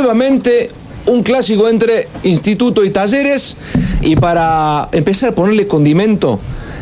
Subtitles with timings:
[0.00, 0.70] nuevamente
[1.06, 3.56] un clásico entre instituto y talleres
[4.00, 6.40] y para empezar a ponerle condimento,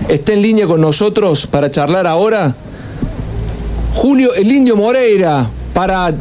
[0.08, 2.54] está en línea con nosotros para charlar ahora
[3.94, 6.14] Julio el Indio Moreira para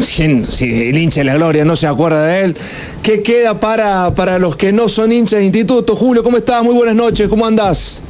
[0.00, 2.56] si el hincha de la gloria no se acuerda de él,
[3.02, 5.96] ¿qué queda para, para los que no son hinchas de instituto?
[5.96, 6.62] Julio, ¿cómo estás?
[6.62, 8.00] Muy buenas noches, ¿cómo andás?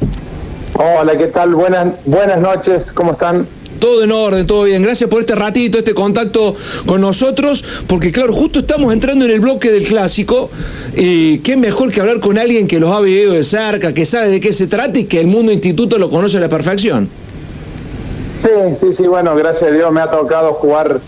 [0.73, 1.55] Hola, ¿qué tal?
[1.55, 3.47] Buenas, buenas noches, ¿cómo están?
[3.79, 4.81] Todo en orden, todo bien.
[4.81, 6.55] Gracias por este ratito, este contacto
[6.85, 10.49] con nosotros, porque claro, justo estamos entrando en el bloque del clásico
[10.95, 14.29] y qué mejor que hablar con alguien que los ha vivido de cerca, que sabe
[14.29, 17.09] de qué se trata y que el mundo instituto lo conoce a la perfección.
[18.41, 20.99] Sí, sí, sí, bueno, gracias a Dios me ha tocado jugar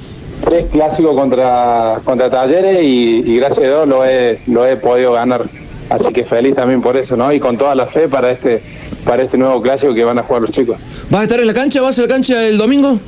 [0.44, 5.46] tres clásicos contra, contra Talleres y, gracias a Dios lo he, lo he podido ganar.
[5.90, 7.32] Así que feliz también por eso, ¿no?
[7.34, 8.62] Y con toda la fe para este,
[9.10, 10.78] para este nuevo clásico que van a jugar los chicos.
[11.10, 11.82] ¿Vas a estar en la cancha?
[11.82, 13.00] ¿Vas a la cancha el domingo?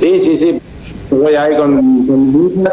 [0.00, 0.58] Sí, sí, sí.
[1.12, 2.68] Voy a ir con, con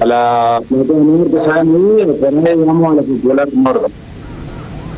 [0.00, 2.66] a la norte, ¿saben?
[2.66, 3.92] vamos a la popular norte.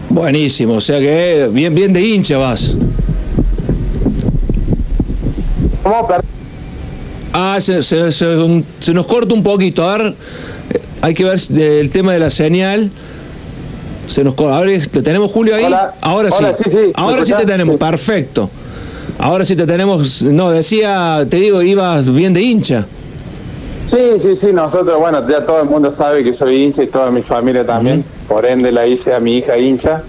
[0.08, 2.74] Buenísimo, o sea que bien, bien de hincha vas.
[5.82, 6.08] ¿Cómo?
[7.34, 9.86] Ah, se, nos corta un poquito.
[9.86, 10.14] A ver,
[10.70, 12.90] eh, hay que ver el tema de la señal.
[14.08, 14.58] Se nos corta.
[14.58, 15.66] A ver, ¿te tenemos Julio ahí?
[16.00, 16.44] Ahora sí.
[16.94, 17.76] Ahora sí te tenemos.
[17.76, 18.50] Perfecto.
[19.18, 20.22] Ahora sí te tenemos.
[20.22, 22.86] No, decía, te digo, ibas bien de hincha.
[23.86, 24.52] Sí, sí, sí.
[24.52, 28.04] Nosotros, bueno, ya todo el mundo sabe que soy hincha y toda mi familia también.
[28.26, 30.02] Por ende, la hice a mi hija hincha.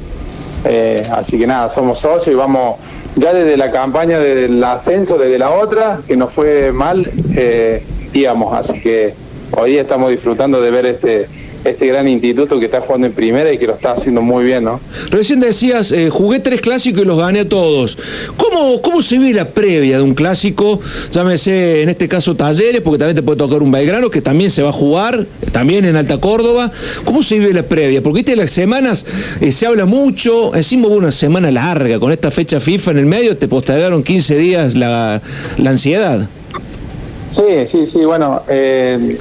[0.66, 2.78] Eh, así que nada, somos socios y vamos
[3.16, 7.84] ya desde la campaña del ascenso, desde la otra, que nos fue mal, eh,
[8.14, 8.54] íbamos.
[8.54, 9.14] Así que
[9.52, 11.30] hoy estamos disfrutando de ver este,
[11.64, 14.64] este gran instituto que está jugando en primera y que lo está haciendo muy bien,
[14.64, 14.80] ¿no?
[15.10, 17.98] Recién decías, eh, jugué tres clásicos y los gané a todos.
[18.38, 20.80] ¿Cómo, ¿Cómo se ve la previa de un clásico?
[21.12, 24.64] Llámese en este caso Talleres, porque también te puede tocar un Belgrano, que también se
[24.64, 26.72] va a jugar, también en Alta Córdoba.
[27.04, 28.02] ¿Cómo se vive la previa?
[28.02, 29.06] Porque viste, las semanas
[29.42, 33.06] eh, se habla mucho, encima hubo una semana larga, con esta fecha FIFA en el
[33.06, 35.22] medio, te postergaron 15 días la,
[35.58, 36.28] la ansiedad.
[37.32, 39.18] Sí, sí, sí, bueno, eh,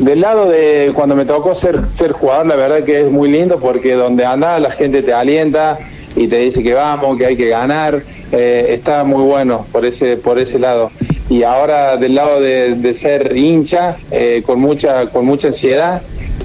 [0.00, 3.58] del lado de cuando me tocó ser, ser jugador, la verdad que es muy lindo
[3.60, 5.78] porque donde anda la gente te alienta
[6.16, 8.02] y te dice que vamos, que hay que ganar.
[8.32, 10.90] Eh, está muy bueno por ese, por ese lado.
[11.28, 16.00] Y ahora del lado de, ser hincha, eh, con, mucha, con mucha ansiedad,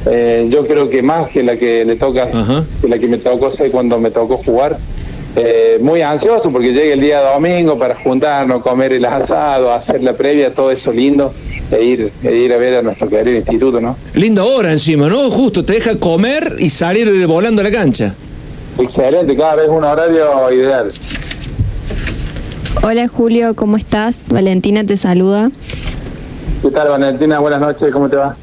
[0.06, 2.28] eh, yo creo que más que la que le toca,
[2.82, 4.78] que la que me tocó ser cuando me tocó jugar.
[5.80, 10.54] muy ansioso porque llega el día domingo para juntarnos, comer el asado, hacer la previa,
[10.54, 11.34] todo eso lindo
[11.72, 13.96] e ir, e ir a ver a nuestro querido instituto, ¿no?
[14.14, 15.30] Linda hora encima, ¿no?
[15.32, 18.14] Justo, te deja comer y salir volando a la cancha.
[18.78, 20.92] Excelente, cada vez un horario ideal.
[22.84, 24.20] Hola Julio, ¿cómo estás?
[24.28, 25.50] Valentina te saluda.
[26.62, 27.40] ¿Qué tal Valentina?
[27.40, 28.36] Buenas noches, ¿cómo te va?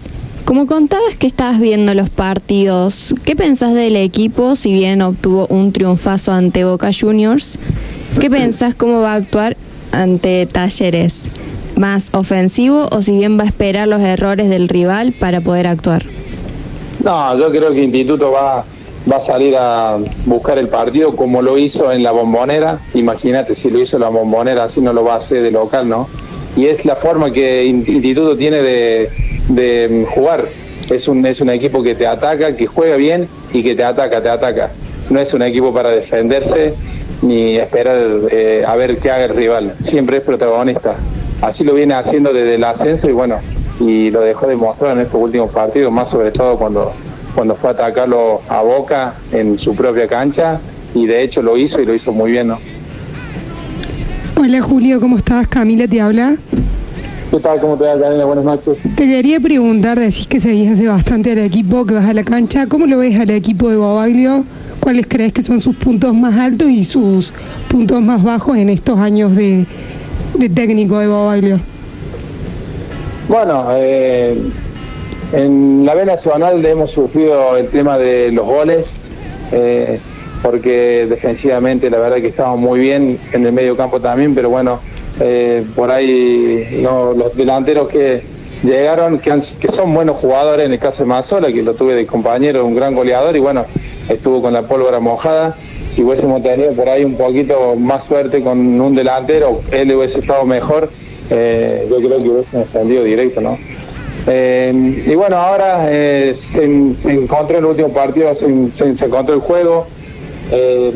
[0.44, 5.72] Como contabas que estabas viendo los partidos, ¿qué pensás del equipo si bien obtuvo un
[5.72, 7.58] triunfazo ante Boca Juniors?
[8.20, 9.56] ¿Qué pensás cómo va a actuar
[9.92, 11.14] ante Talleres?
[11.76, 16.02] Más ofensivo o si bien va a esperar los errores del rival para poder actuar?
[17.02, 18.64] No, yo creo que Instituto va,
[19.10, 22.78] va a salir a buscar el partido como lo hizo en la bombonera.
[22.94, 26.08] Imagínate si lo hizo la bombonera, así no lo va a hacer de local, ¿no?
[26.56, 29.10] Y es la forma que Instituto tiene de,
[29.48, 30.46] de jugar.
[30.90, 34.22] Es un, es un equipo que te ataca, que juega bien y que te ataca,
[34.22, 34.70] te ataca.
[35.10, 36.74] No es un equipo para defenderse
[37.22, 37.96] ni esperar
[38.30, 39.74] eh, a ver qué haga el rival.
[39.80, 40.96] Siempre es protagonista
[41.42, 43.36] así lo viene haciendo desde el ascenso y bueno,
[43.80, 46.92] y lo dejó de mostrar en estos últimos partidos, más sobre todo cuando,
[47.34, 50.60] cuando fue a atacarlo a Boca en su propia cancha
[50.94, 52.58] y de hecho lo hizo y lo hizo muy bien, ¿no?
[54.36, 55.47] Hola Julio, ¿cómo estás?
[55.48, 56.36] Camila te habla.
[57.31, 57.60] ¿Qué tal?
[57.60, 58.25] ¿Cómo te va, Camila?
[58.25, 58.78] Buenas noches.
[58.94, 62.66] Te quería preguntar, decís que seguís hace bastante al equipo, que vas a la cancha,
[62.66, 64.44] ¿cómo lo ves al equipo de Bobaglio?
[64.81, 67.32] ¿Cuáles crees que son sus puntos más altos y sus
[67.69, 69.64] puntos más bajos en estos años de,
[70.34, 71.59] de técnico de Bobaglio?
[73.28, 74.37] Bueno, eh,
[75.32, 78.96] en la B Nacional hemos sufrido el tema de los goles,
[79.52, 80.00] eh,
[80.43, 84.81] porque defensivamente la verdad que estamos muy bien, en el medio campo también, pero bueno,
[85.20, 88.23] eh, por ahí los delanteros que
[88.62, 92.06] llegaron, que, que, son buenos jugadores, en el caso de Mazola, que lo tuve de
[92.06, 93.64] compañero, un gran goleador, y bueno,
[94.08, 95.56] estuvo con la pólvora mojada
[95.92, 100.44] si hubiésemos tenido por ahí un poquito más suerte con un delantero, él hubiese estado
[100.44, 100.90] mejor,
[101.30, 103.58] eh, yo creo que hubiese salido directo, ¿no?
[104.26, 108.46] Eh, y bueno, ahora eh, se, encontró en el último partido, se,
[109.04, 109.86] encontró el juego.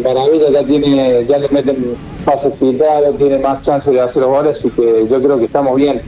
[0.02, 1.96] Maravilla ya tiene, ya le meten
[2.26, 5.76] pases filtrados, tiene más chances de hacer los goles, así que yo creo que estamos
[5.76, 6.02] bien.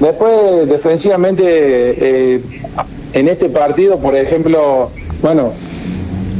[0.00, 2.40] Después, defensivamente, eh,
[3.12, 4.90] en este partido, por ejemplo,
[5.20, 5.52] bueno,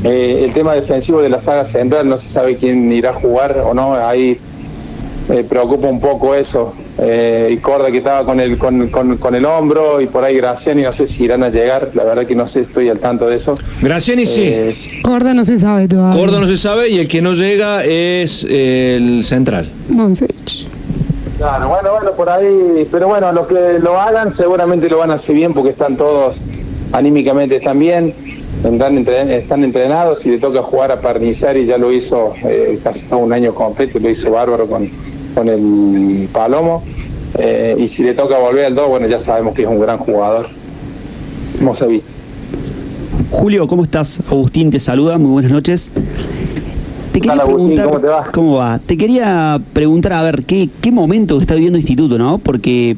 [0.05, 3.59] eh, el tema defensivo de la saga central, no se sabe quién irá a jugar
[3.65, 4.39] o no, ahí
[5.29, 6.75] eh, preocupa un poco eso.
[6.99, 10.93] y Corda que estaba con el, con, con, el hombro y por ahí Graciani, no
[10.93, 13.57] sé si irán a llegar, la verdad que no sé, estoy al tanto de eso.
[13.81, 15.01] Graciani sí.
[15.03, 16.21] Corda no se sabe todavía.
[16.21, 19.69] Corda no se sabe y el que no llega es el central.
[19.89, 20.71] Monsech.
[21.41, 25.15] Claro, bueno, bueno, por ahí, pero bueno, los que lo hagan seguramente lo van a
[25.15, 26.39] hacer bien porque están todos
[26.93, 28.13] anímicamente están bien,
[28.63, 33.21] están, entrenados y le toca jugar a Parnizar y ya lo hizo eh, casi todo
[33.21, 34.89] un año completo, lo hizo bárbaro con,
[35.35, 36.83] con el Palomo.
[37.39, 39.99] Eh, y si le toca volver al 2, bueno, ya sabemos que es un gran
[39.99, 40.49] jugador.
[41.61, 42.03] Mosevi.
[43.31, 44.21] Julio, ¿cómo estás?
[44.29, 45.91] Agustín te saluda, muy buenas noches.
[47.13, 48.25] Te quería preguntar, ¿cómo te va?
[48.33, 48.79] ¿Cómo va?
[48.79, 52.39] Te quería preguntar, a ver, ¿qué, qué momento está viviendo el instituto, no?
[52.39, 52.97] Porque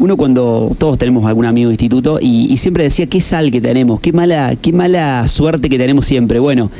[0.00, 4.00] uno cuando todos tenemos algún amigo de instituto y, siempre decía qué sal que tenemos,
[4.00, 6.38] qué mala, qué mala suerte que tenemos siempre.
[6.38, 6.70] Bueno,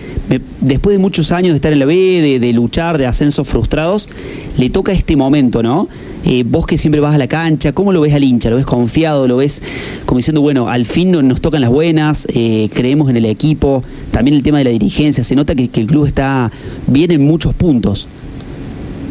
[0.61, 4.09] después de muchos años de estar en la B, de, luchar, de ascensos frustrados,
[4.57, 5.89] le toca este momento, ¿no?
[6.25, 8.51] Eh, vos que siempre vas a la cancha, ¿cómo lo ves al hincha?
[8.51, 9.29] ¿Lo ves confiado?
[9.29, 9.63] ¿Lo ves
[10.07, 13.85] como diciendo, bueno, al fin nos tocan las buenas, eh, creemos en el equipo?
[14.11, 16.51] También el tema de la dirigencia, se nota que el club está
[16.87, 18.07] bien en muchos puntos.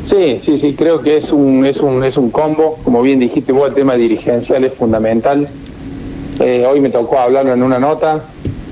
[0.06, 2.80] Sí, sí, sí, creo que es un, es un, es un combo.
[2.84, 5.48] Como bien dijiste vos, el tema dirigencial es fundamental.
[6.40, 8.24] Eh, hoy me tocó hablarlo en una nota,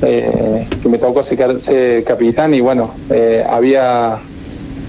[0.01, 4.19] eh, que me tocó ser, ser capitán y bueno, eh, había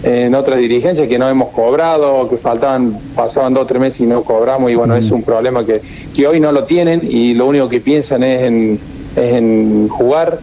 [0.05, 4.06] en otras dirigencias que no hemos cobrado, que faltaban, pasaban dos o tres meses y
[4.06, 5.82] no cobramos y bueno, es un problema que,
[6.14, 8.79] que hoy no lo tienen y lo único que piensan es en,
[9.17, 10.38] es en jugar.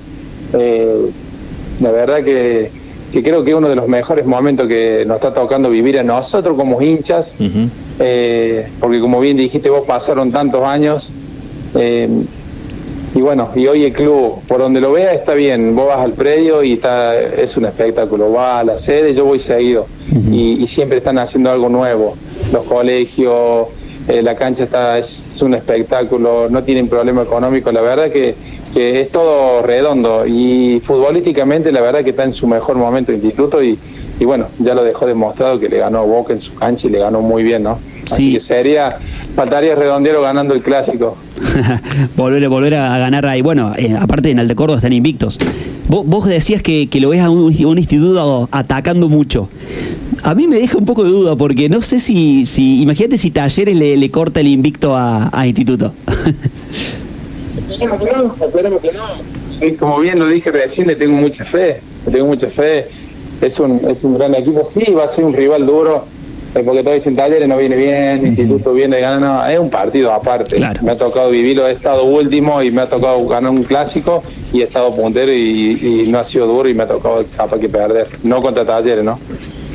[0.51, 2.69] la verdad que
[3.11, 6.03] que creo que es uno de los mejores momentos que nos está tocando vivir a
[6.03, 7.33] nosotros como hinchas,
[7.99, 11.11] eh, porque como bien dijiste vos, pasaron tantos años.
[11.75, 12.09] Eh,
[13.15, 15.73] y bueno, y hoy el club, por donde lo vea, está bien.
[15.73, 18.29] Vos vas al predio y está, es un espectáculo.
[18.33, 19.87] Vas a la sede, yo voy seguido.
[20.29, 22.15] y, siempre están haciendo algo nuevo.
[22.51, 23.67] Los colegios,
[24.07, 27.71] eh, la cancha está es un espectáculo, no tienen problema económico.
[27.71, 28.35] La verdad que
[28.75, 33.23] que es todo redondo y futbolísticamente la verdad que está en su mejor momento el
[33.23, 33.79] instituto y,
[34.19, 37.21] bueno, ya lo dejó demostrado que le ganó Boca en su cancha y le ganó
[37.21, 37.79] muy bien, ¿no?
[38.11, 38.97] Así que sería,
[39.33, 41.15] faltaría Redondero ganando el clásico.
[42.17, 43.41] volver, volver a ganar ahí.
[43.41, 45.39] Bueno, eh, aparte en el de Córdoba están invictos.
[45.87, 49.47] Vos, decías que, lo ves a un, instituto atacando mucho.
[50.23, 53.31] A mí me deja un poco de duda porque no sé si, si imagínate si
[53.31, 55.93] Talleres le, corta el invicto a, a Instituto.
[57.69, 59.77] Esperemos que no, esperemos que no.
[59.77, 62.87] como bien lo dije recién, le tengo mucha fe, le tengo mucha fe.
[63.41, 66.05] Es un, es un gran equipo, sí, va a ser un rival duro,
[66.55, 70.57] eh, porque todo dicen talleres no viene bien, instituto viene ganando, es un partido aparte.
[70.81, 74.23] Me ha tocado vivirlo, he estado último y me ha tocado ganar un clásico
[74.53, 77.67] y he estado puntero y, no ha sido duro y me ha tocado capaz que
[77.67, 79.19] perder, no contra talleres, ¿no?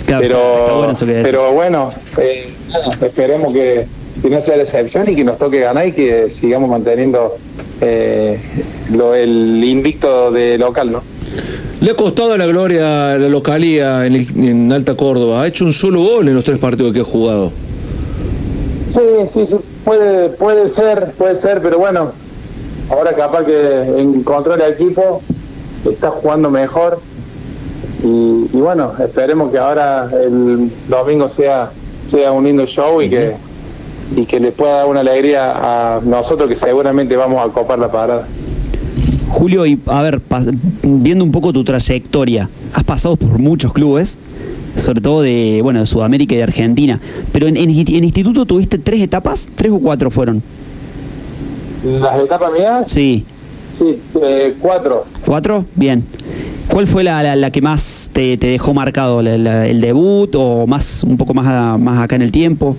[0.06, 2.48] pero, bueno pero bueno, eh,
[3.02, 3.86] esperemos que,
[4.22, 7.36] que no sea la excepción y que nos toque ganar y que sigamos manteniendo
[7.80, 8.38] eh,
[8.92, 11.02] lo, el invicto de local, ¿no?
[11.80, 15.42] Le ha costado la gloria la localía en, Alta Córdoba.
[15.42, 17.52] Ha hecho un solo gol en los tres partidos que ha jugado.
[18.92, 19.00] Sí,
[19.32, 19.56] sí, sí.
[19.84, 22.12] Puede, puede ser, puede ser, pero bueno,
[22.90, 25.22] ahora capaz que encontró el equipo,
[25.90, 27.00] está jugando mejor.
[28.02, 31.70] Y, bueno, esperemos que ahora el domingo sea,
[32.06, 33.34] sea un lindo show y que
[34.16, 37.90] y que le pueda dar una alegría a nosotros que seguramente vamos a copar la
[37.90, 38.26] parada.
[39.28, 40.20] Julio, y a ver,
[40.82, 44.18] viendo un poco tu trayectoria, has pasado por muchos clubes,
[44.76, 47.00] sobre todo de, bueno, de Sudamérica y de Argentina,
[47.32, 50.42] pero en, en, instituto tuviste tres etapas, tres o cuatro fueron.
[51.84, 52.90] ¿Las etapas mías?
[52.90, 53.24] Sí.
[53.78, 55.06] Sí, eh, cuatro.
[55.24, 55.64] ¿Cuatro?
[55.74, 56.04] Bien.
[56.68, 59.20] ¿Cuál fue la, la, que más te, te dejó marcado?
[59.20, 62.76] ¿El debut o más un poco más, más acá en el tiempo?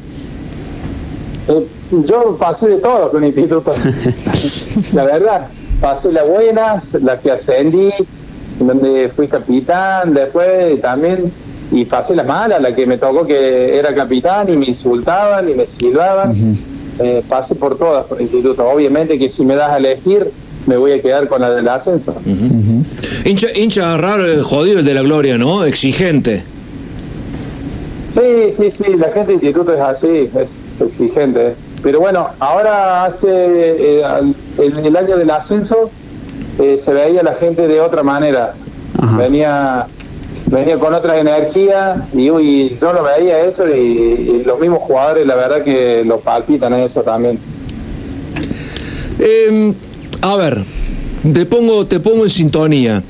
[1.47, 1.65] Eh,
[2.07, 3.73] yo pasé de todo con el instituto.
[4.93, 5.47] la verdad,
[5.79, 7.91] pasé las buenas, las que ascendí,
[8.59, 11.31] donde fui capitán, después también,
[11.71, 15.53] y pasé las malas, la que me tocó que era capitán y me insultaban y
[15.53, 16.33] me silbaban.
[16.99, 18.67] Eh, pasé por todas por el instituto.
[18.67, 20.29] Obviamente que si me das a elegir,
[20.67, 22.13] me voy a quedar con la del ascenso.
[23.25, 25.63] Hincha, hincha raro, eh, jodido el de la gloria, ¿no?
[25.63, 26.43] Exigente.
[28.13, 30.51] Sí, sí, sí, la gente del instituto es así, es
[30.85, 31.55] exigente.
[31.81, 34.03] Pero bueno, ahora hace eh,
[34.57, 35.89] en el año del ascenso
[36.59, 38.53] eh, se veía la gente de otra manera.
[39.17, 39.87] Venía
[40.51, 45.35] venía con otra energía y, y yo lo veía eso y, los mismos jugadores la
[45.35, 47.39] verdad que lo palpitan eso también.
[49.19, 49.73] Em,
[50.21, 50.63] a ver,
[51.33, 53.03] te pongo, te pongo en sintonía.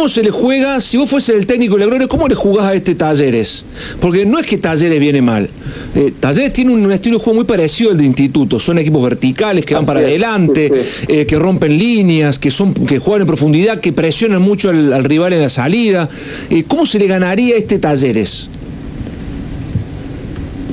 [0.00, 2.74] ¿Cómo se le juega, si vos fuese el técnico de Gloria, cómo le jugás a
[2.74, 3.66] este Talleres?
[4.00, 5.50] Porque no es que Talleres viene mal.
[5.94, 8.58] Eh, Talleres tiene un, estilo de juego muy parecido al de Instituto.
[8.58, 10.72] Son equipos verticales que van para adelante,
[11.06, 15.34] eh, que rompen líneas, que, son, que juegan en profundidad, que presionan mucho al, rival
[15.34, 16.08] en la salida.
[16.48, 18.48] Eh, ¿Cómo se le ganaría a este Talleres?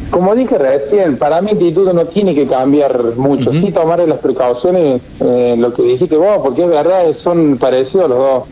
[0.10, 3.51] Como dije recién, para mí Instituto no tiene que cambiar mucho.
[3.51, 8.43] Sí tomar las precauciones, lo que dijiste vos, porque es verdad, son parecidos los dos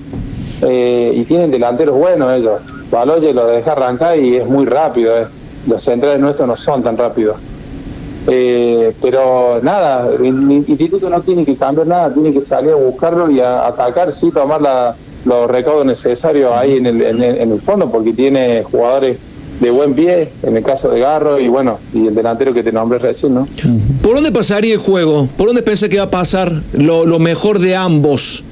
[0.61, 2.61] eh, y tienen delanteros buenos ellos.
[2.91, 5.17] Baloye lo deja arrancar y es muy rápido.
[5.17, 5.25] Eh.
[5.67, 7.37] Los centrales nuestros no son tan rápidos.
[8.27, 13.29] Eh, pero nada, el instituto no tiene que cambiar nada, tiene que salir a buscarlo
[13.29, 14.95] y a atacar, sí, tomar la,
[15.25, 19.17] los recaudos necesarios ahí en el, en, el, fondo, porque tiene jugadores
[19.59, 22.71] de buen pie, en el caso de Garro y bueno, y el delantero que te
[22.71, 23.47] nombré recién, ¿no?
[24.01, 25.27] ¿Por dónde pasaría el juego?
[25.37, 28.43] ¿Por dónde pensé que va a pasar lo, lo mejor de ambos?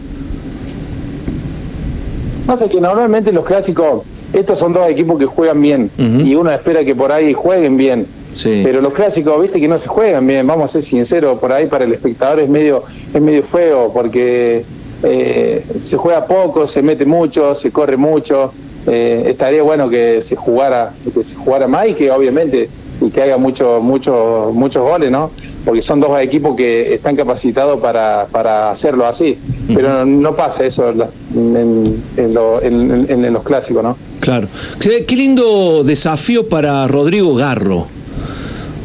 [2.45, 6.83] Pasa que normalmente los clásicos, estos son dos equipos que juegan bien y uno espera
[6.83, 8.05] que por ahí jueguen bien.
[8.43, 11.67] Pero los clásicos, viste que no se juegan bien, vamos a ser sinceros, por ahí
[11.67, 12.83] para el espectador es medio,
[13.13, 14.65] es medio feo porque
[15.03, 18.51] eh, se juega poco, se mete mucho, se corre mucho.
[18.85, 22.69] Eh, estaría bueno que se jugara, que se jugara más y que obviamente
[23.00, 25.31] y que haga mucho, mucho, muchos goles, ¿no?
[25.65, 29.38] porque son dos equipos que están capacitados para, para hacerlo así.
[29.67, 33.98] Pero no, pasa eso en, en, los clásicos, ¿no?
[34.20, 34.48] Claro.
[34.79, 37.88] Qué, lindo desafío para Rodrigo Garro,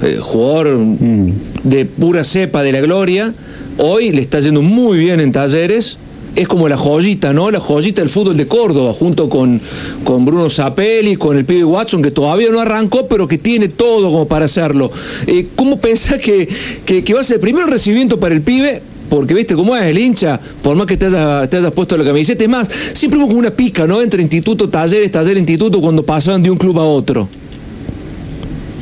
[0.02, 1.32] eh, jugador mm.
[1.64, 3.34] de pura cepa de la gloria.
[3.78, 5.98] Hoy le está yendo muy bien en talleres
[6.38, 7.50] es como la joyita, ¿no?
[7.50, 9.60] La joyita del fútbol de Córdoba, junto con,
[10.04, 14.12] con Bruno Zapelli, con el pibe Watson, que todavía no arrancó, pero que tiene todo
[14.12, 14.92] como para hacerlo.
[15.26, 16.48] Eh, ¿Cómo pensás que,
[16.84, 18.82] que, va a ser el primer recibimiento para el pibe?
[19.08, 22.04] Porque viste cómo es el hincha, por más que te hayas, te hayas puesto la
[22.04, 24.02] camiseta, es más, siempre hubo como una pica, ¿no?
[24.02, 27.28] Entre instituto, talleres, taller, instituto, cuando pasaban de un club a otro.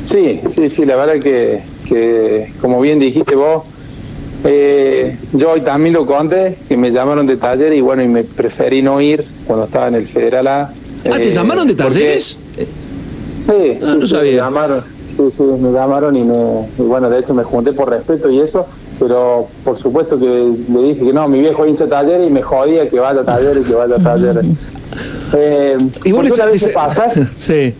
[0.05, 3.63] Sí, sí, sí, la verdad que, que como bien dijiste vos,
[4.43, 8.23] eh, yo hoy también lo conté, que me llamaron de taller y bueno, y me
[8.23, 10.61] preferí no ir cuando estaba en el Federal A.
[11.11, 12.37] Ah, ¿te eh, llamaron de talleres?
[13.45, 14.31] sí, ah, no sabía.
[14.31, 14.83] me llamaron,
[15.17, 18.65] sí, sí, me llamaron y, me, bueno, de hecho me junté por respeto y eso,
[18.99, 22.89] pero por supuesto que le dije que no, mi viejo hincha taller y me jodía
[22.89, 24.41] que vaya a taller y que vaya a taller.
[25.33, 27.19] Eh, ¿Y vos le pasas?
[27.37, 27.75] sí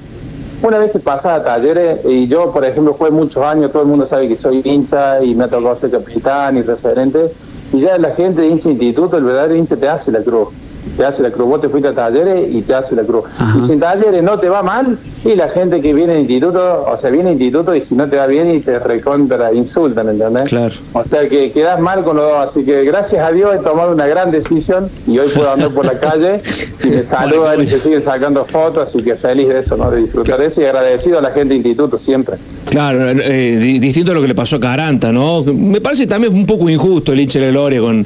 [0.62, 3.88] una vez que pasa a talleres, y yo, por ejemplo, fue muchos años, todo el
[3.88, 7.32] mundo sabe que soy hincha y me ha tocado ser capitán y referente,
[7.74, 10.50] y ya la gente de hincha instituto, el verdadero hincha te hace la cruz
[10.96, 11.48] te hace la cruz.
[11.48, 13.26] Vos te fuiste a talleres y te hace la cruz.
[13.58, 16.98] Y sin talleres no te va mal, y la gente que viene a instituto, o
[16.98, 20.44] sea, viene a instituto y si no te va bien y te recontra insultan, ¿entendés?
[20.44, 20.76] Claro.
[20.94, 22.50] O sea, que quedas mal con los dos.
[22.50, 25.86] Así que gracias a Dios he tomado una gran decisión y hoy puedo andar por
[25.86, 26.42] la calle
[26.84, 29.90] y me saludan y se siguen sacando fotos, así que feliz de eso, ¿no?
[29.90, 32.38] De disfrutar de eso y agradecido a la gente de instituto siempre.
[32.70, 35.44] Claro, eh, distinto a lo que le pasó a Caranta, ¿no?
[35.44, 38.06] Me parece también un poco injusto el hincha de gloria con,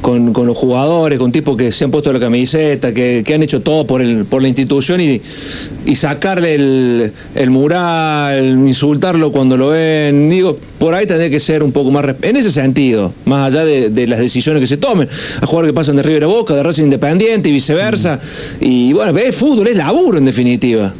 [0.00, 3.60] con, con los jugadores, con tipos que se han puesto la camiseta, que, han hecho
[3.60, 5.20] todo por, el, por la institución y,
[5.84, 10.28] y sacarle el, el, mural, insultarlo cuando lo ven.
[10.28, 12.16] Digo, por ahí tendría que ser un poco más.
[12.22, 15.08] En ese sentido, más allá de, las decisiones que se tomen.
[15.40, 18.20] A jugadores que pasan de River a Boca, de Racing Independiente y viceversa.
[18.60, 20.92] Y bueno, es fútbol, es laburo en definitiva.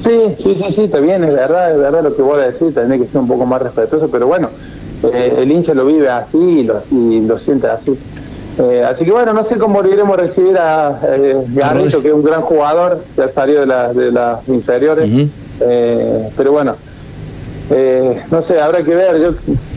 [0.00, 2.72] Sí, sí, sí, sí, está bien, es verdad, es verdad lo que voy a decir,
[2.72, 4.48] tendría que ser un poco más respetuoso, pero bueno,
[5.12, 7.98] eh, el hincha lo vive así y lo, y lo siente así.
[8.60, 12.14] Eh, así que bueno, no sé cómo iremos a recibir a eh, Garrito, que es
[12.14, 15.08] un gran jugador, ya salió de, de las inferiores.
[15.60, 16.74] eh, pero bueno,
[17.70, 19.20] eh, no sé, habrá que ver.
[19.20, 19.30] Yo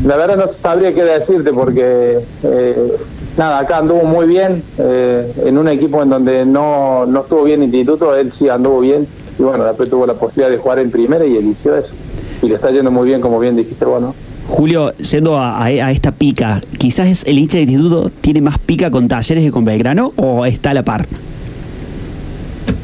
[0.05, 2.97] la verdad no sabría qué decirte porque eh,
[3.37, 8.15] nada, acá anduvo muy bien en un equipo en donde no, no estuvo bien instituto,
[8.15, 9.05] él sí anduvo bien
[9.37, 11.93] y bueno, después tuvo la posibilidad de jugar en primera y eligió eso.
[12.41, 14.15] Y le está yendo muy bien, como bien dijiste, bueno.
[14.51, 19.45] Julio, yendo a, esta pica, quizás el hincha de instituto tiene más pica con Talleres
[19.45, 21.07] que con Belgrano o está a la par.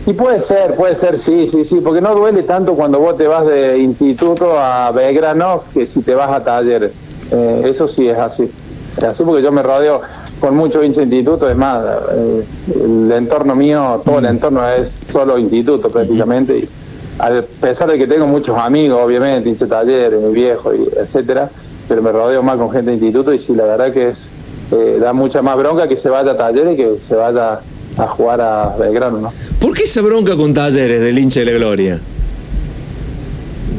[0.05, 3.27] Y puede ser, puede ser, sí, sí, sí, porque no duele tanto cuando vos te
[3.27, 6.93] vas de instituto a Belgrano que si te vas a Talleres.
[7.31, 8.49] Eh, eso sí es así.
[8.97, 9.99] Es así porque yo me rodeo
[10.39, 11.83] con mucho hincha de instituto, es más,
[12.13, 12.45] eh,
[12.75, 14.29] el entorno mío, todo el mm.
[14.29, 16.59] entorno es solo instituto prácticamente.
[16.59, 16.69] Y,
[17.19, 21.49] a pesar de que tengo muchos amigos, obviamente, hincha talleres, mi viejo, y etcétera,
[21.87, 24.29] pero me rodeo más con gente de instituto y sí, la verdad que es
[24.71, 27.61] eh, da mucha más bronca que se vaya a talleres que se vaya
[27.97, 29.33] a jugar a Belgrano, ¿no?
[29.59, 31.99] ¿Por qué esa bronca con talleres del hincha de la gloria?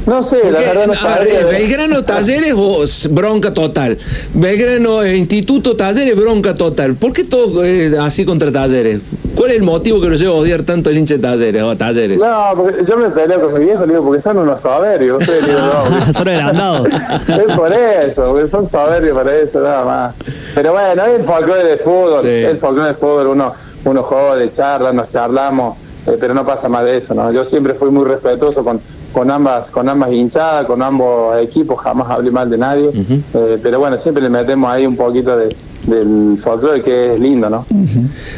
[0.09, 1.45] No sé, la verdad no sabría.
[1.45, 3.99] Belgrano Talleres o bronca total.
[4.33, 6.95] Belgrano eh, Instituto Talleres, bronca total.
[6.95, 9.01] ¿Por qué todo eh, así contra Talleres?
[9.35, 11.77] ¿Cuál es el motivo que nos lleva a odiar tanto el hincha de Talleres o
[11.77, 12.19] Talleres?
[12.19, 15.23] No, porque yo me peleo con mi viejo, digo, porque son unos soberbios.
[15.29, 16.13] no.
[16.15, 16.89] son agrandados.
[16.89, 20.15] es por eso, porque son soberbios para eso, nada más.
[20.55, 22.27] Pero bueno, es el folclore de fútbol.
[22.27, 23.53] El folclore de fútbol, uno,
[23.85, 27.31] uno de charla, nos charlamos, eh, pero no pasa más de eso, ¿no?
[27.31, 28.81] Yo siempre fui muy respetuoso con
[29.13, 32.91] con ambas con ambas hinchadas, con ambos equipos, jamás hablé mal de nadie,
[33.35, 37.49] eh, pero bueno, siempre le metemos ahí un poquito de, del folclore que es lindo,
[37.49, 37.67] ¿no?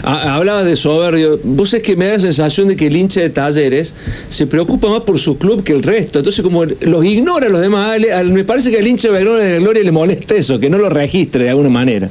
[0.03, 3.21] Ah, hablabas de soberbio, vos es que me da la sensación de que el hincha
[3.21, 3.95] de Talleres
[4.29, 7.99] se preocupa más por su club que el resto, entonces como los ignora los demás,
[8.27, 10.89] me parece que al hincha de Gloria de Gloria le molesta eso, que no lo
[10.89, 12.09] registre de alguna manera,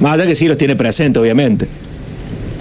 [0.00, 1.66] más allá que sí los tiene presente, obviamente.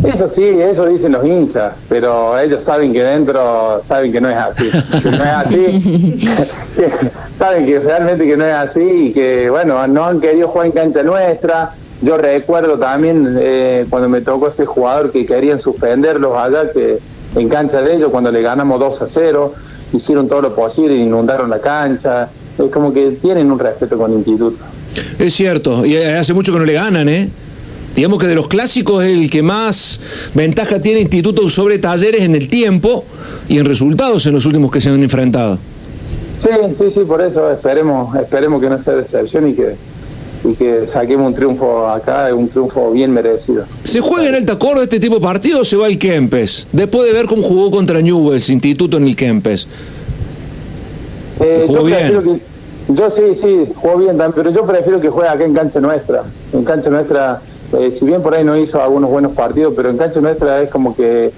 [0.04, 4.38] Eso sí, eso dicen los hinchas, pero ellos saben que dentro saben que no es
[4.38, 4.70] así.
[5.02, 6.26] Que no es así.
[7.36, 10.72] saben que realmente que no es así y que, bueno, no han querido jugar en
[10.74, 11.72] cancha nuestra.
[12.02, 17.00] Yo recuerdo también eh, cuando me tocó ese jugador que querían suspenderlos allá, que
[17.36, 19.54] en cancha de ellos, cuando le ganamos 2 a 0,
[19.94, 22.28] hicieron todo lo posible, inundaron la cancha.
[22.58, 24.58] Es como que tienen un respeto con el instituto.
[25.18, 27.30] Es cierto, y hace mucho que no le ganan, ¿eh?
[27.96, 30.00] Digamos que de los clásicos es el que más
[30.34, 33.06] ventaja tiene Instituto sobre Talleres en el tiempo
[33.48, 35.60] y en resultados en los últimos que se han enfrentado.
[36.40, 39.76] Sí, sí, sí, por eso esperemos, esperemos que no sea decepción y que,
[40.44, 43.66] y que saquemos un triunfo acá, un triunfo bien merecido.
[43.84, 46.66] ¿Se juega en el Tacordo este tipo de partido o se va al Kempes?
[46.72, 49.68] Después de ver cómo jugó contra Newell's, Instituto en el Kempes.
[51.40, 52.42] Eh, yo, bien.
[52.90, 56.24] yo sí, sí, jugó bien también, pero yo prefiero que juegue acá en cancha nuestra.
[56.52, 57.40] En cancha nuestra
[57.80, 60.70] eh, si bien por ahí no hizo algunos buenos partidos, pero en cancha nuestra es
[60.70, 61.32] como que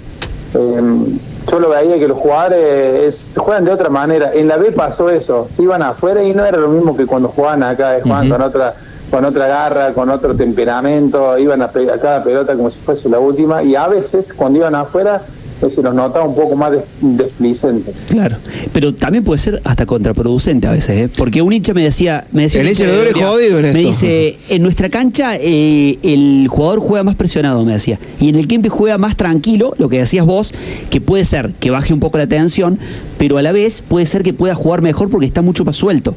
[0.54, 1.18] em,
[1.50, 4.32] yo lo veía que los jugadores juegan de otra manera.
[4.34, 7.30] En la B pasó eso, se iban afuera y no era lo mismo que cuando
[7.30, 8.74] jugaban acá, jugaban con otra
[9.12, 13.20] con otra garra, con otro temperamento, iban a, a cada pelota como si fuese la
[13.20, 13.64] última.
[13.64, 15.22] Y a veces cuando iban afuera
[15.70, 17.92] se nos notaba un poco más desplicente.
[18.10, 18.38] Claro,
[18.74, 21.10] pero también puede ser hasta contraproducente a veces, ¿eh?
[21.18, 22.26] porque un hincha me decía...
[22.32, 27.04] Me decía el hincha jodido en Me dice, en nuestra cancha eh, el jugador juega
[27.04, 30.54] más presionado, me decía, y en el Kempe juega más tranquilo, lo que decías vos,
[30.90, 32.80] que puede ser que baje un poco la tensión,
[33.18, 36.16] pero a la vez puede ser que pueda jugar mejor porque está mucho más suelto.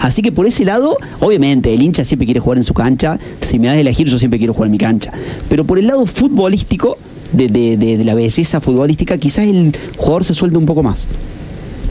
[0.00, 3.58] Así que por ese lado, obviamente, el hincha siempre quiere jugar en su cancha, si
[3.58, 5.12] me das a elegir yo siempre quiero jugar en mi cancha,
[5.48, 6.98] pero por el lado futbolístico
[7.32, 11.06] de, la belleza futbolística, quizás el jugador se suelta un poco más.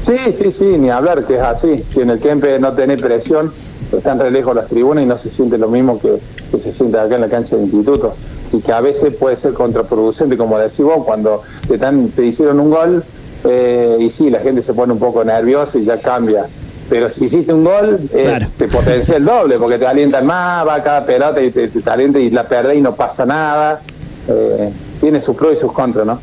[0.06, 1.84] Sí, sí, sí, ni hablar que es así.
[1.94, 3.52] Que en el Kempe no tiene presión,
[3.96, 6.18] están re lejos las tribunas y no se siente lo mismo que,
[6.60, 8.16] se siente acá en la cancha de instituto.
[8.52, 12.70] Y que a veces puede ser contraproducente, como decís vos, cuando te, te hicieron un
[12.70, 13.04] gol
[13.46, 16.46] eh, y sí, la gente se pone un poco nerviosa y ya cambia.
[16.90, 21.06] Pero si hiciste un gol, te potencia el doble, porque te alientan más, va cada
[21.06, 23.82] pelota y te, te, alienta y la perdés y no pasa nada.
[24.28, 24.70] Eh,
[25.04, 26.18] tiene sus pros y sus contras, ¿no?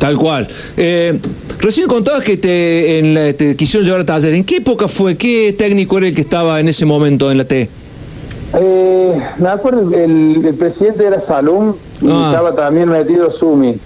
[0.00, 0.48] Tal cual.
[0.76, 1.20] Eh,
[1.60, 4.34] recién contabas que te, en te quisieron llevar a taller.
[4.34, 5.16] ¿En qué época fue?
[5.16, 7.68] ¿Qué técnico era el que estaba en ese momento en la T?
[8.54, 12.30] Eh, me acuerdo, el, el presidente era Salum y ah.
[12.30, 13.76] estaba también metido Sumi.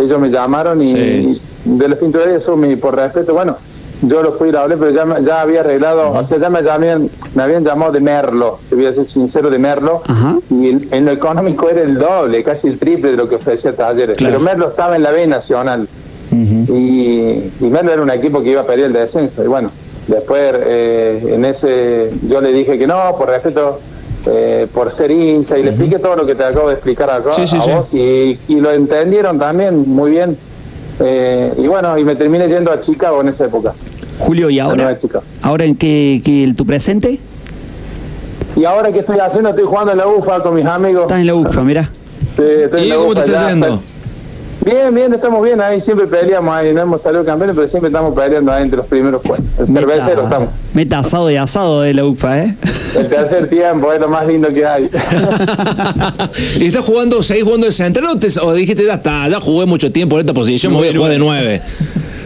[0.00, 3.56] Ellos me llamaron y, de los pintores de Sumi, por respeto, bueno,
[4.08, 6.60] yo lo fui lo hablé, pero ya, ya había arreglado, o sea, ya me,
[7.34, 10.02] me habían llamado de Merlo, te voy a ser sincero, de Merlo,
[10.50, 14.16] y en lo económico era el doble, casi el triple de lo que ofrecía Talleres,
[14.18, 15.88] pero Merlo estaba en la B Nacional,
[16.30, 19.70] y, Merlo era un equipo que iba a pedir el descenso, y bueno,
[20.08, 23.80] después eh, en ese yo le dije que no, por respeto,
[24.26, 27.30] eh, por ser hincha, y le expliqué todo lo que te acabo de explicar acá,
[27.30, 30.36] a vos, y, y lo entendieron también muy bien.
[31.00, 33.74] Eh, y bueno, y me terminé yendo a Chicago en esa época.
[34.18, 34.96] Julio, ¿y ahora?
[35.42, 37.18] ¿Ahora en qué, qué, tu presente?
[38.56, 41.02] Y ahora que estoy haciendo, estoy jugando en la UFA con mis amigos.
[41.02, 41.90] Estás en la UFA, mira.
[42.38, 43.80] ¿Y cómo te estás yendo?
[44.64, 48.14] Bien, bien, estamos bien ahí, siempre peleamos ahí, no hemos salido campeones, pero siempre estamos
[48.14, 49.46] peleando ahí entre los primeros puestos.
[49.58, 50.48] El cervecero estamos.
[50.72, 52.56] Meta asado y asado de la UFA, ¿eh?
[52.96, 54.88] El tercer tiempo es lo más lindo que hay.
[56.60, 59.92] ¿Y estás jugando, seguís jugando de central o, o dijiste ya está, ya jugué mucho
[59.92, 61.60] tiempo en esta posición, me voy a jugar de nueve?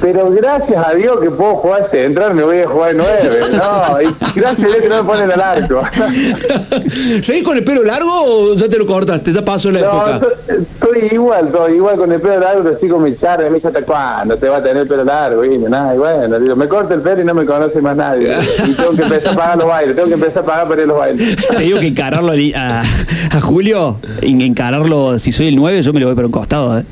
[0.01, 3.41] Pero gracias a Dios que puedo jugar central, me voy a jugar nueve.
[3.53, 5.83] No, y gracias a Dios que no me ponen el arco.
[7.23, 9.33] ¿Seguís con el pelo largo o ya te lo cortaste?
[9.33, 10.35] Ya pasó la no, época.
[10.49, 13.83] Estoy igual, estoy igual con el pelo largo, los chicos me echaron, me dicen, ¿hasta
[13.83, 15.45] cuándo te va a tener el pelo largo?
[15.45, 18.37] Y nada, y bueno, digo, me corto el pelo y no me conoce más nadie.
[18.67, 20.89] y tengo que empezar a pagar los bailes, tengo que empezar a pagar para ir
[20.89, 21.37] los bailes.
[21.57, 26.07] Te digo que encararlo a, a, Julio, encararlo, si soy el 9, yo me lo
[26.07, 26.85] voy por un costado, ¿eh?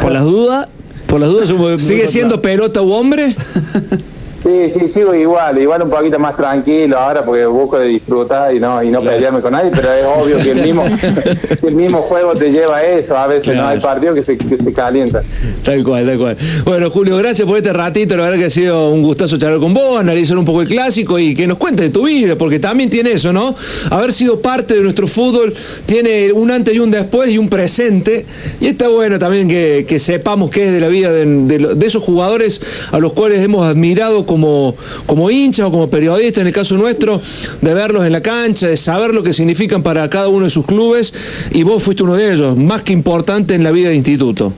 [0.00, 0.68] Por las dudas,
[1.10, 3.34] por las dudas ¿Sigue siendo pelota u hombre?
[4.42, 8.58] Sí, sí, sigo igual, igual un poquito más tranquilo ahora porque busco de disfrutar y
[8.58, 10.84] no y no pelearme con nadie, pero es obvio que el mismo
[11.62, 14.56] el mismo juego te lleva a eso, a veces no hay partido que se, que
[14.56, 15.22] se calienta.
[15.62, 16.36] Tal cual, tal cual.
[16.64, 19.74] Bueno, Julio, gracias por este ratito, la verdad que ha sido un gustazo charlar con
[19.74, 22.88] vos, analizar un poco el clásico y que nos cuentes de tu vida, porque también
[22.88, 23.54] tiene eso, ¿no?
[23.90, 25.52] Haber sido parte de nuestro fútbol
[25.84, 28.24] tiene un antes y un después y un presente,
[28.58, 32.62] y está bueno también que, sepamos qué es de la vida de, de esos jugadores
[32.90, 37.20] a los cuales hemos admirado como, como hinchas o como periodistas, en el caso nuestro,
[37.60, 40.64] de verlos en la cancha, de saber lo que significan para cada uno de sus
[40.64, 41.12] clubes,
[41.50, 44.52] y vos fuiste uno de ellos, más que importante en la vida del instituto.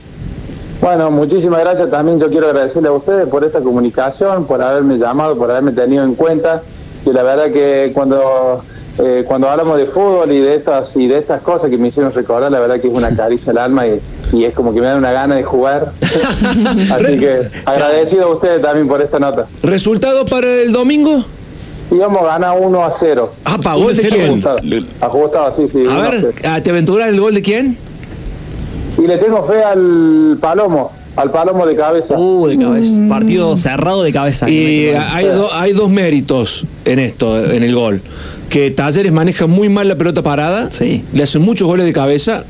[0.79, 1.89] Bueno, muchísimas gracias.
[1.89, 6.03] También yo quiero agradecerle a ustedes por esta comunicación, por haberme llamado, por haberme tenido
[6.03, 6.61] en cuenta.
[7.07, 8.61] Y la verdad que cuando
[8.99, 12.13] eh, cuando hablamos de fútbol y de estas y de estas cosas que me hicieron
[12.13, 13.99] recordar, la verdad que es una caricia al alma y,
[14.33, 15.91] y es como que me da una gana de jugar.
[16.01, 19.45] Así que agradecido a ustedes también por esta nota.
[19.61, 21.23] ¿Resultado para el domingo?
[21.91, 23.33] Íbamos a ganar 1 a 0.
[23.45, 24.43] Ah, ¿para gol de quién?
[24.99, 25.85] Ajustado, sí, sí.
[25.87, 27.77] A ver, ¿te aventuras el gol de quién?
[28.97, 30.91] Y le tengo fe al Palomo.
[31.15, 32.17] Al palomo de cabeza.
[32.17, 32.97] Uh, de cabeza.
[32.97, 33.07] Mm.
[33.07, 34.49] Partido cerrado de cabeza.
[34.49, 38.01] Y hay, hay dos méritos en esto, en el gol.
[38.49, 40.71] Que Talleres maneja muy mal la pelota parada.
[40.71, 41.03] Sí.
[41.13, 42.45] Le hacen muchos goles de cabeza.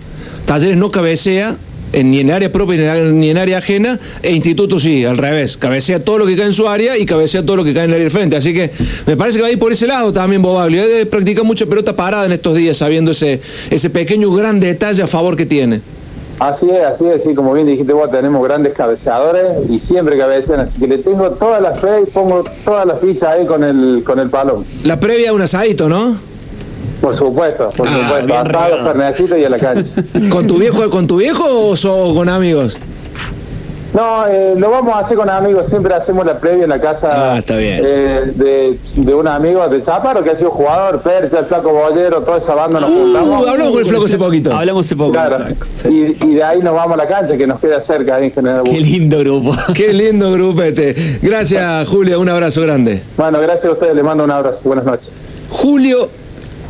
[0.46, 1.58] Talleres no cabecea.
[2.02, 6.20] Ni en área propia ni en área ajena, e Instituto sí, al revés, cabecea todo
[6.20, 8.06] lo que cae en su área y cabecea todo lo que cae en el área
[8.06, 8.36] del frente.
[8.36, 8.72] Así que
[9.06, 10.88] me parece que va a ir por ese lado también Bobaglio.
[10.88, 15.08] Debe practicar mucha pelota parada en estos días, sabiendo ese, ese pequeño gran detalle a
[15.08, 15.82] favor que tiene.
[16.40, 20.60] Así es, así es, sí, como bien dijiste vos, tenemos grandes cabeceadores y siempre cabecean,
[20.62, 24.04] así que le tengo todas las fe y pongo todas las fichas ahí con el,
[24.04, 24.66] con el palo.
[24.84, 26.33] La previa un asadito, ¿no?
[27.04, 29.92] Por supuesto, por ah, supuesto, asado, y a la cancha.
[30.30, 32.78] ¿Con tu viejo, con tu viejo o con amigos?
[33.94, 35.68] No, eh, lo vamos a hacer con amigos.
[35.68, 40.24] Siempre hacemos la previa en la casa ah, eh, de, de, un amigo de Chaparro
[40.24, 43.48] que ha sido jugador, Percha, el Flaco Bollero, toda esa banda nos uh, juntamos.
[43.50, 44.56] hablamos con el Flaco hace poquito.
[44.56, 45.12] Hablamos hace poco.
[45.12, 45.40] Claro.
[45.84, 48.32] Y, y, de ahí nos vamos a la cancha que nos queda cerca ahí en
[48.32, 49.52] General Qué lindo grupo.
[49.76, 51.20] Qué lindo grupete.
[51.22, 52.22] Gracias, Julio.
[52.22, 53.04] Un abrazo grande.
[53.18, 53.94] Bueno, gracias a ustedes.
[53.94, 54.62] Les mando un abrazo.
[54.64, 55.12] Buenas noches.
[55.50, 56.23] Julio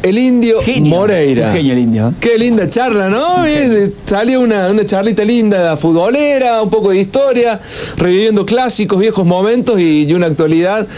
[0.03, 1.51] el indio Moreira.
[1.53, 2.13] genio el indio.
[2.19, 3.45] Qué linda charla, ¿no?
[4.05, 7.59] Salió una, una charlita linda, futbolera, un poco de historia,
[7.97, 10.87] reviviendo clásicos, viejos momentos y una actualidad.